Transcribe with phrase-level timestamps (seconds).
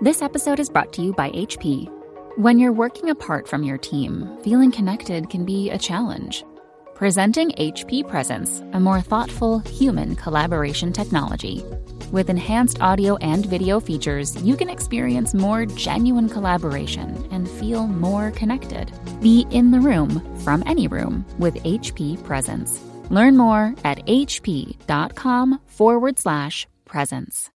[0.00, 1.88] This episode is brought to you by HP.
[2.36, 6.44] When you're working apart from your team, feeling connected can be a challenge.
[6.94, 11.64] Presenting HP Presence, a more thoughtful, human collaboration technology.
[12.10, 18.32] With enhanced audio and video features, you can experience more genuine collaboration and feel more
[18.32, 18.92] connected.
[19.20, 22.80] Be in the room from any room with HP Presence.
[23.10, 27.50] Learn more at hp.com forward slash presence.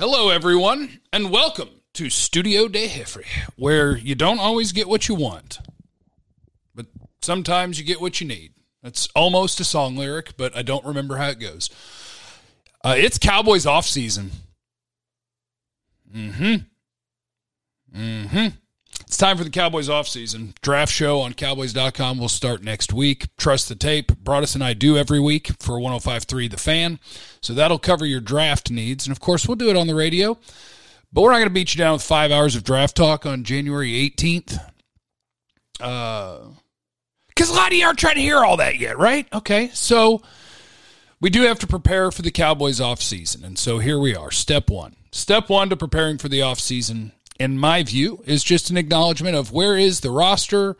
[0.00, 5.14] Hello, everyone, and welcome to Studio de Jeffrey, where you don't always get what you
[5.14, 5.58] want,
[6.74, 6.86] but
[7.20, 8.54] sometimes you get what you need.
[8.82, 11.68] That's almost a song lyric, but I don't remember how it goes.
[12.82, 14.30] Uh, it's Cowboys off season.
[16.10, 16.54] Mm-hmm.
[17.94, 18.46] Mm-hmm.
[19.10, 20.54] It's time for the Cowboys offseason.
[20.62, 23.26] Draft show on Cowboys.com will start next week.
[23.36, 24.16] Trust the tape.
[24.22, 27.00] Broadus and I do every week for 1053 The Fan.
[27.40, 29.08] So that'll cover your draft needs.
[29.08, 30.38] And of course, we'll do it on the radio.
[31.12, 33.42] But we're not going to beat you down with five hours of draft talk on
[33.42, 34.60] January 18th.
[35.72, 39.26] Because uh, a lot of you aren't trying to hear all that yet, right?
[39.32, 39.70] Okay.
[39.74, 40.22] So
[41.20, 43.42] we do have to prepare for the Cowboys offseason.
[43.42, 44.30] And so here we are.
[44.30, 44.94] Step one.
[45.10, 49.50] Step one to preparing for the offseason in my view, is just an acknowledgement of
[49.50, 50.76] where is the roster,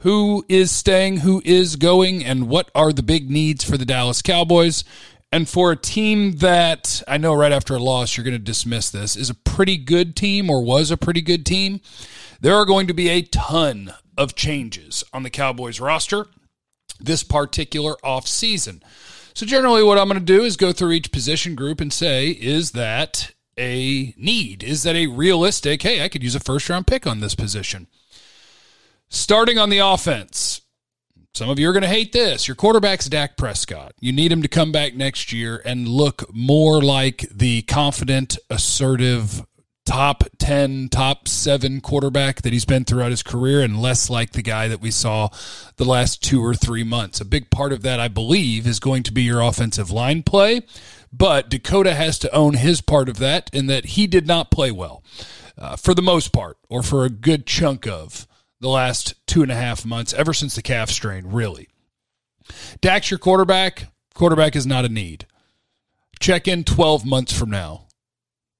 [0.00, 4.20] who is staying, who is going, and what are the big needs for the Dallas
[4.20, 4.84] Cowboys.
[5.32, 8.90] And for a team that I know right after a loss, you're going to dismiss
[8.90, 11.80] this, is a pretty good team or was a pretty good team,
[12.40, 16.26] there are going to be a ton of changes on the Cowboys roster
[17.00, 18.82] this particular offseason.
[19.34, 22.28] So, generally, what I'm going to do is go through each position group and say,
[22.28, 24.62] is that a need?
[24.62, 27.86] Is that a realistic, hey, I could use a first round pick on this position?
[29.08, 30.62] Starting on the offense,
[31.34, 32.46] some of you are going to hate this.
[32.46, 33.92] Your quarterback's Dak Prescott.
[34.00, 39.42] You need him to come back next year and look more like the confident, assertive,
[39.84, 44.42] top 10, top 7 quarterback that he's been throughout his career and less like the
[44.42, 45.28] guy that we saw
[45.76, 47.20] the last 2 or 3 months.
[47.20, 50.62] A big part of that I believe is going to be your offensive line play.
[51.12, 54.70] But Dakota has to own his part of that in that he did not play
[54.70, 55.04] well
[55.58, 58.26] uh, for the most part, or for a good chunk of
[58.60, 61.68] the last two and a half months, ever since the calf strain, really.
[62.80, 63.88] Dak's your quarterback.
[64.14, 65.26] Quarterback is not a need.
[66.20, 67.86] Check in 12 months from now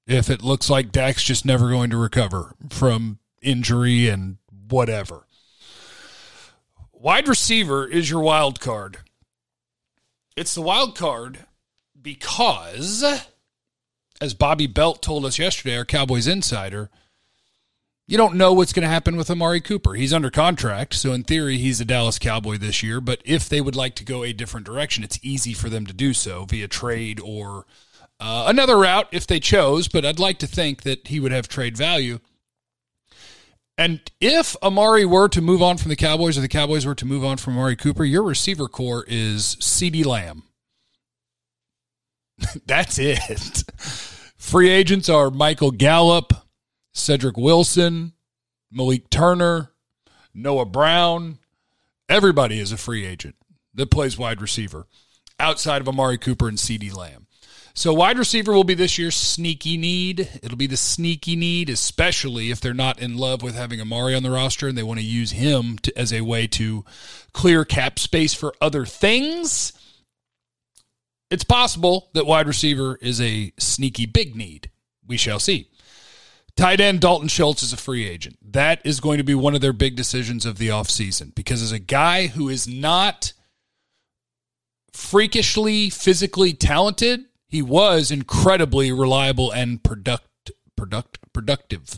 [0.05, 4.37] if it looks like Dak's just never going to recover from injury and
[4.69, 5.27] whatever.
[6.91, 8.97] Wide receiver is your wild card.
[10.35, 11.45] It's the wild card
[12.03, 13.03] because,
[14.21, 16.89] as Bobby Belt told us yesterday, our Cowboys insider,
[18.05, 19.93] you don't know what's going to happen with Amari Cooper.
[19.93, 22.99] He's under contract, so in theory, he's a Dallas Cowboy this year.
[22.99, 25.93] But if they would like to go a different direction, it's easy for them to
[25.93, 27.65] do so via trade or
[28.19, 29.87] uh, another route if they chose.
[29.87, 32.19] But I'd like to think that he would have trade value.
[33.77, 37.05] And if Amari were to move on from the Cowboys or the Cowboys were to
[37.05, 40.43] move on from Amari Cooper, your receiver corps is CeeDee Lamb.
[42.65, 43.63] That's it.
[44.37, 46.33] Free agents are Michael Gallup,
[46.91, 48.13] Cedric Wilson,
[48.71, 49.71] Malik Turner,
[50.33, 51.39] Noah Brown.
[52.09, 53.35] Everybody is a free agent
[53.73, 54.87] that plays wide receiver
[55.39, 57.27] outside of Amari Cooper and CeeDee Lamb.
[57.75, 60.29] So wide receiver will be this year's sneaky need.
[60.43, 64.21] It'll be the sneaky need, especially if they're not in love with having Amari on
[64.21, 66.85] the roster and they want to use him to, as a way to
[67.33, 69.73] clear cap space for other things.
[71.33, 74.69] It's possible that wide receiver is a sneaky big need.
[75.03, 75.71] We shall see.
[76.55, 78.37] Tight end Dalton Schultz is a free agent.
[78.51, 81.71] That is going to be one of their big decisions of the offseason because as
[81.71, 83.33] a guy who is not
[84.91, 91.97] freakishly physically talented, he was incredibly reliable and product, product, productive.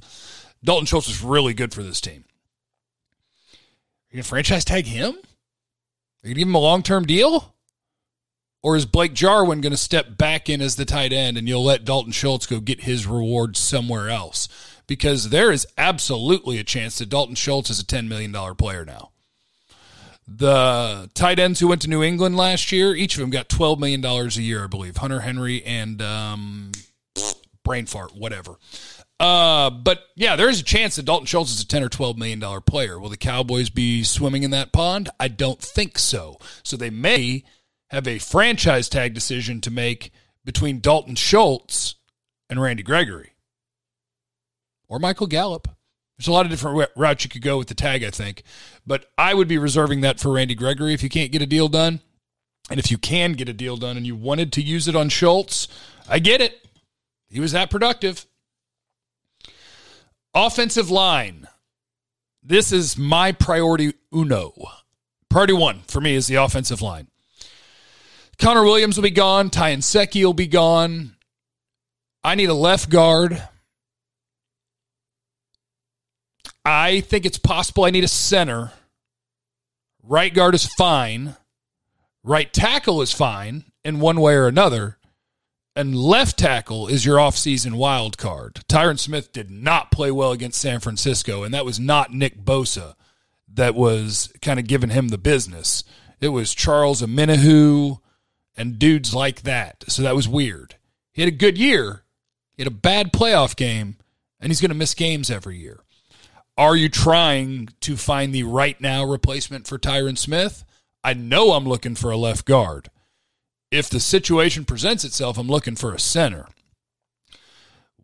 [0.63, 2.23] Dalton Schultz is really good for this team.
[3.51, 3.57] Are
[4.11, 5.11] you going to franchise tag him?
[5.11, 5.13] Are
[6.23, 7.54] you going to give him a long term deal?
[8.65, 11.63] Or is Blake Jarwin going to step back in as the tight end and you'll
[11.63, 14.47] let Dalton Schultz go get his reward somewhere else?
[14.87, 19.11] Because there is absolutely a chance that Dalton Schultz is a $10 million player now.
[20.27, 23.77] The tight ends who went to New England last year, each of them got $12
[23.77, 24.97] million a year, I believe.
[24.97, 26.71] Hunter Henry and um,
[27.63, 28.55] brain fart, whatever.
[29.19, 32.17] Uh, but yeah, there is a chance that Dalton Schultz is a 10 or 12
[32.17, 32.99] million dollar player.
[32.99, 35.09] Will the Cowboys be swimming in that pond?
[35.19, 36.39] I don't think so.
[36.63, 37.43] So they may
[37.95, 40.11] have a franchise tag decision to make
[40.43, 41.95] between Dalton Schultz
[42.49, 43.31] and Randy Gregory
[44.87, 45.69] or Michael Gallup.
[46.17, 48.43] There's a lot of different routes you could go with the tag, I think.
[48.85, 51.67] But I would be reserving that for Randy Gregory if you can't get a deal
[51.67, 52.01] done.
[52.69, 55.09] And if you can get a deal done and you wanted to use it on
[55.09, 55.67] Schultz,
[56.07, 56.67] I get it.
[57.29, 58.25] He was that productive.
[60.33, 61.47] Offensive line.
[62.41, 64.53] This is my priority uno.
[65.29, 67.07] Priority one for me is the offensive line.
[68.39, 69.49] Connor Williams will be gone.
[69.49, 71.15] Ty Nsekhe will be gone.
[72.23, 73.41] I need a left guard.
[76.65, 78.71] I think it's possible I need a center.
[80.01, 81.35] Right guard is fine.
[82.23, 84.97] Right tackle is fine in one way or another.
[85.75, 88.55] And left tackle is your offseason wild card.
[88.67, 92.95] Tyron Smith did not play well against San Francisco, and that was not Nick Bosa
[93.53, 95.83] that was kind of giving him the business.
[96.21, 97.99] It was Charles Omenihu
[98.57, 99.83] and dudes like that.
[99.87, 100.75] So that was weird.
[101.13, 102.03] He had a good year.
[102.55, 103.97] He had a bad playoff game,
[104.39, 105.81] and he's going to miss games every year.
[106.57, 110.63] Are you trying to find the right now replacement for Tyron Smith?
[111.03, 112.89] I know I'm looking for a left guard.
[113.71, 116.47] If the situation presents itself, I'm looking for a center.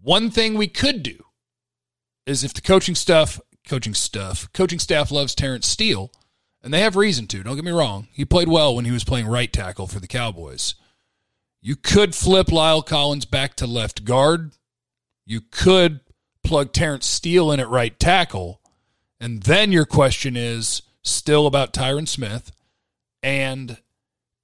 [0.02, 1.24] One thing we could do
[2.26, 6.12] is if the coaching stuff, coaching stuff, coaching staff loves Terence Steele,
[6.64, 8.08] and they have reason to, don't get me wrong.
[8.12, 10.76] He played well when he was playing right tackle for the Cowboys.
[11.62, 14.52] You could flip La'el Collins back to left guard.
[15.26, 16.00] You could
[16.44, 18.62] plug Terence Steele in at right tackle.
[19.20, 22.52] And then your question is still about Tyron Smith.
[23.22, 23.78] And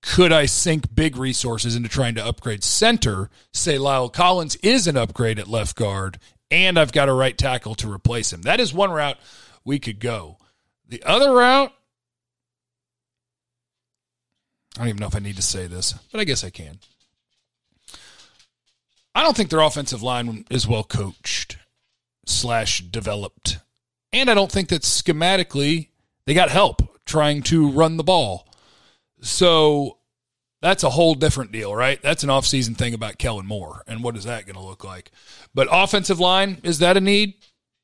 [0.01, 3.29] could I sink big resources into trying to upgrade center?
[3.51, 6.19] Say La'el Collins is an upgrade at left guard,
[6.51, 8.43] and I've got a right tackle to replace him.
[8.43, 9.17] That is one route
[9.65, 10.37] we could go.
[10.87, 11.73] The other route,
[14.77, 16.77] I don't even know if I need to say this, but I guess I can.
[19.15, 21.57] I don't think their offensive line is well coached
[22.27, 23.57] slash developed.
[24.13, 25.87] And I don't think that schematically
[26.25, 28.47] they got help trying to run the ball.
[29.21, 29.97] So
[30.61, 31.99] that's a whole different deal, right?
[32.01, 33.81] That's an offseason thing about Kellen Moore.
[33.87, 35.11] And what is that going to look like?
[35.55, 37.33] But offensive line, is that a need?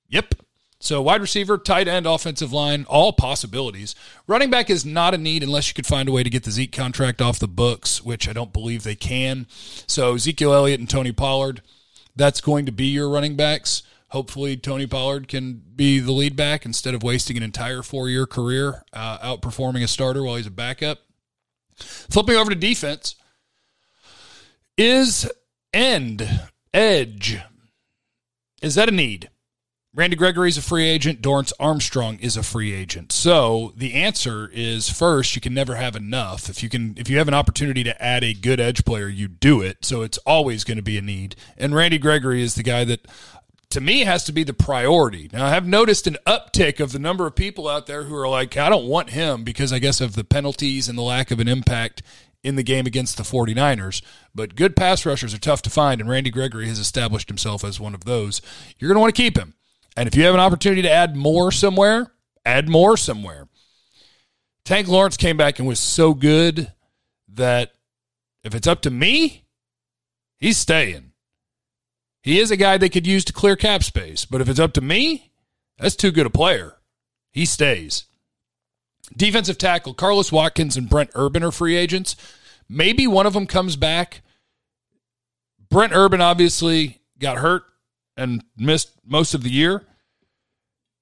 [0.09, 0.35] Yep.
[0.83, 3.95] So wide receiver, tight end, offensive line, all possibilities.
[4.27, 6.51] Running back is not a need unless you could find a way to get the
[6.51, 9.47] Zeke contract off the books, which I don't believe they can.
[9.87, 11.61] So Ezekiel Elliott and Tony Pollard,
[12.17, 13.83] that's going to be your running backs.
[14.09, 18.25] Hopefully, Tony Pollard can be the lead back instead of wasting an entire four year
[18.25, 20.99] career uh, outperforming a starter while he's a backup.
[21.77, 23.15] Flipping over to defense,
[24.77, 25.31] is
[25.73, 26.29] end,
[26.73, 27.39] edge,
[28.61, 29.29] is that a need?
[29.95, 31.21] Randy Gregory is a free agent.
[31.21, 33.11] Dorance Armstrong is a free agent.
[33.11, 36.49] So the answer is first, you can never have enough.
[36.49, 39.27] If you can, if you have an opportunity to add a good edge player, you
[39.27, 39.85] do it.
[39.85, 41.35] So it's always going to be a need.
[41.59, 43.07] And Randy Gregory is the guy that
[43.69, 45.29] to me has to be the priority.
[45.31, 48.27] Now, I have noticed an uptick of the number of people out there who are
[48.27, 51.39] like, I don't want him because I guess of the penalties and the lack of
[51.39, 52.01] an impact
[52.41, 54.01] in the game against the 49ers.
[54.33, 57.79] But good pass rushers are tough to find, and Randy Gregory has established himself as
[57.79, 58.41] one of those.
[58.79, 59.53] You're going to want to keep him.
[59.95, 62.11] And if you have an opportunity to add more somewhere,
[62.45, 63.47] add more somewhere.
[64.65, 66.71] Tank Lawrence came back and was so good
[67.27, 67.73] that
[68.43, 69.43] if it's up to me,
[70.39, 71.11] he's staying.
[72.21, 74.73] He is a guy they could use to clear cap space, but if it's up
[74.73, 75.31] to me,
[75.77, 76.77] that's too good a player.
[77.31, 78.05] He stays.
[79.15, 82.15] Defensive tackle Carlos Watkins and Brent Urban are free agents.
[82.69, 84.21] Maybe one of them comes back.
[85.69, 87.63] Brent Urban obviously got hurt
[88.17, 89.85] and missed most of the year.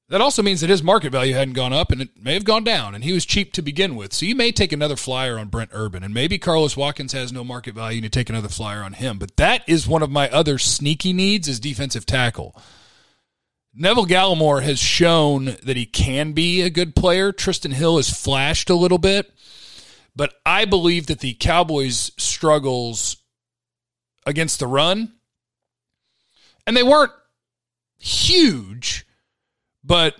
[0.09, 2.65] That also means that his market value hadn't gone up and it may have gone
[2.65, 4.11] down, and he was cheap to begin with.
[4.11, 7.45] So you may take another flyer on Brent Urban, and maybe Carlos Watkins has no
[7.45, 9.17] market value, and you take another flyer on him.
[9.17, 12.53] But that is one of my other sneaky needs is defensive tackle.
[13.73, 17.31] Neville Gallimore has shown that he can be a good player.
[17.31, 19.31] Trysten Hill has flashed a little bit,
[20.13, 23.15] but I believe that the Cowboys' struggles
[24.25, 25.13] against the run,
[26.71, 27.11] and they weren't
[27.99, 29.05] huge
[29.83, 30.15] but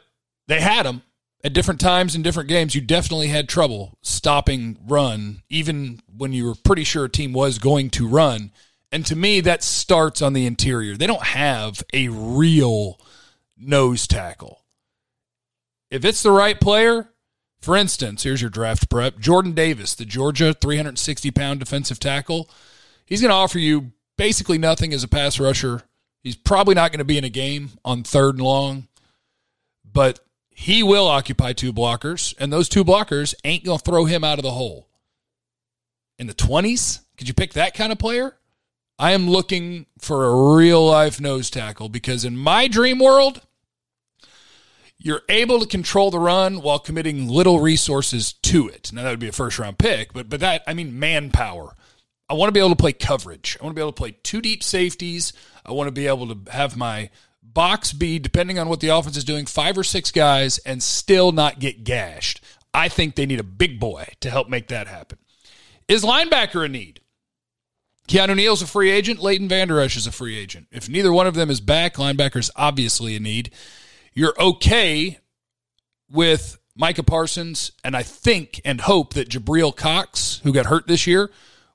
[0.48, 1.02] they had them
[1.44, 2.76] at different times in different games.
[2.76, 7.60] You definitely had trouble stopping run, even when you were pretty sure a team was
[7.60, 8.52] going to run.
[8.92, 10.98] And to me, that starts on the interior.
[10.98, 13.00] They don't have a real
[13.58, 14.66] nose tackle.
[15.90, 17.10] If it's the right player,
[17.62, 22.50] for instance, here's your draft prep Jordan Davis, the Georgia 360 pound defensive tackle.
[23.06, 25.84] He's going to offer you basically nothing as a pass rusher.
[26.24, 28.88] He's probably not going to be in a game on third and long
[29.94, 34.24] but he will occupy two blockers, and those two blockers ain't going to throw him
[34.24, 34.88] out of the hole.
[36.18, 38.38] In the 20s, could you pick that kind of player?
[39.00, 43.42] I am looking for a real life nose tackle because in my dream world,
[44.98, 48.94] you're able to control the run while committing little resources to it.
[48.94, 51.76] Now that would be a first round pick, but but that I mean manpower.
[52.32, 53.58] I want to be able to play coverage.
[53.60, 55.34] I want to be able to play two deep safeties.
[55.66, 57.10] I want to be able to have my
[57.44, 61.34] box be, depending on what the offense is doing, five or six guys and still
[61.34, 62.42] not get gashed.
[62.74, 65.18] I think they need a big boy to help make that happen.
[65.90, 67.02] Is linebacker a need?
[68.08, 69.20] Keanu Neal's a free agent.
[69.20, 70.68] Leighton Vander Esch is a free agent.
[70.72, 73.52] If neither one of them is back, linebacker's obviously a need.
[74.14, 75.20] You're okay
[76.10, 81.06] with Micah Parsons, and I think and hope that Jabril Cox, who got hurt this
[81.06, 81.30] year,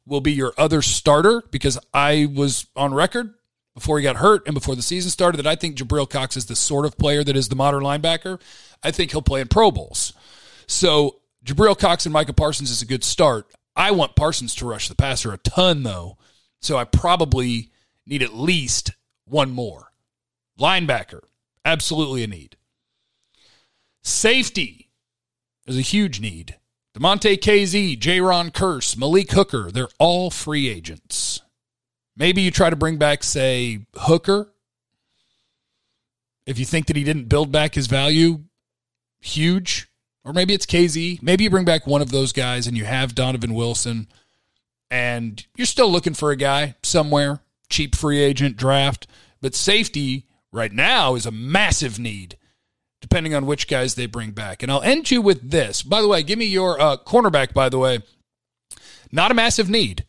[0.06, 3.34] will be your other starter because I was on record
[3.74, 6.46] before he got hurt and before the season started that I think Jabril Cox is
[6.46, 8.40] the sort of player that is the modern linebacker.
[8.82, 10.12] I think he'll play in Pro Bowls.
[10.66, 13.52] So Jabril Cox and Micah Parsons is a good start.
[13.74, 16.16] I want Parsons to rush the passer a ton, though.
[16.60, 17.70] So I probably
[18.06, 18.92] need at least
[19.26, 19.92] one more.
[20.58, 21.20] Linebacker,
[21.64, 22.56] absolutely a need.
[24.02, 24.88] Safety
[25.66, 26.56] is a huge need.
[26.96, 31.42] Damontae Kazee, Jayron Kearse, Malik Hooker, they're all free agents.
[32.16, 34.50] Maybe you try to bring back, say, Hooker.
[36.46, 38.44] If you think that he didn't build back his value,
[39.20, 39.88] huge.
[40.24, 41.22] Or maybe it's Kazee.
[41.22, 44.08] Maybe you bring back one of those guys and you have Donovan Wilson
[44.90, 49.06] and you're still looking for a guy somewhere, cheap free agent draft.
[49.42, 52.38] But safety right now is a massive need
[53.08, 54.64] depending on which guys they bring back.
[54.64, 55.84] And I'll end you with this.
[55.84, 58.00] By the way, give me your uh, cornerback, by the way.
[59.12, 60.04] Not a massive need.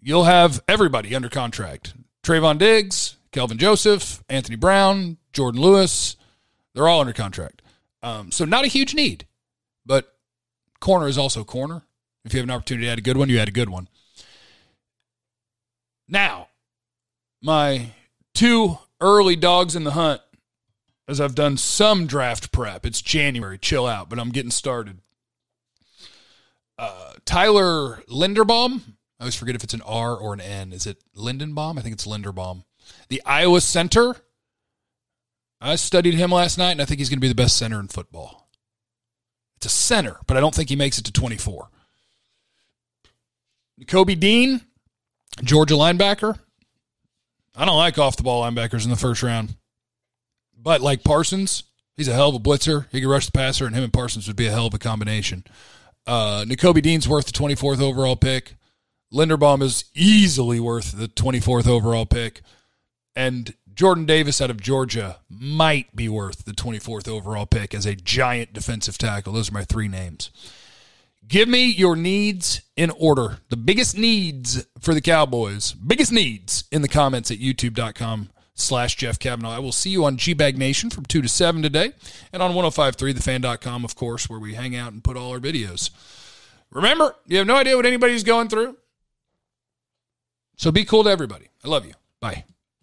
[0.00, 6.14] You'll have everybody under contract Trevon Diggs, Kelvin Joseph, Anthony Brown, Jourdan Lewis.
[6.72, 7.62] They're all under contract.
[8.00, 9.26] Um, so, not a huge need,
[9.84, 10.14] but
[10.78, 11.82] corner is also corner.
[12.24, 13.88] If you have an opportunity to add a good one, you add a good one.
[16.06, 16.46] Now,
[17.42, 17.90] my
[18.34, 20.20] two early dogs in the hunt
[21.08, 22.84] as I've done some draft prep.
[22.84, 24.98] It's January, chill out, but I'm getting started.
[26.78, 28.82] Uh, Tyler Linderbaum.
[29.18, 30.72] I always forget if it's an R or an N.
[30.72, 31.78] Is it Lindenbaum?
[31.78, 32.64] I think it's Linderbaum.
[33.08, 34.16] The Iowa center.
[35.60, 37.80] I studied him last night, and I think he's going to be the best center
[37.80, 38.48] in football.
[39.56, 41.68] It's a center, but I don't think he makes it to 24.
[43.88, 44.60] Kobe Dean,
[45.42, 46.38] Georgia linebacker.
[47.56, 49.56] I don't like off the ball linebackers in the first round.
[50.60, 51.62] But like Parsons,
[51.96, 52.86] he's a hell of a blitzer.
[52.90, 54.78] He can rush the passer, and him and Parsons would be a hell of a
[54.78, 55.44] combination.
[56.06, 58.54] Uh, Nakobe Dean's worth the 24th overall pick.
[59.12, 62.42] Linderbaum is easily worth the 24th overall pick.
[63.14, 67.94] And Jordan Davis out of Georgia might be worth the 24th overall pick as a
[67.94, 69.32] giant defensive tackle.
[69.32, 70.30] Those are my three names.
[71.26, 73.38] Give me your needs in order.
[73.50, 79.18] The biggest needs for the Cowboys, biggest needs in the comments at youtube.com slash Jeff
[79.18, 79.54] Cavanaugh.
[79.54, 81.92] I will see you on G-Bag Nation from 2 to 7 today
[82.32, 85.90] and on 1053thefan.com, of course, where we hang out and put all our videos.
[86.70, 88.76] Remember, you have no idea what anybody's going through.
[90.56, 91.48] So be cool to everybody.
[91.64, 91.94] I love you.
[92.20, 92.44] Bye.